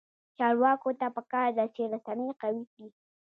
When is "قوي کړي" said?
2.41-2.87